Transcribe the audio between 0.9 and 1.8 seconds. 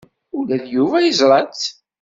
yeẓra-tt.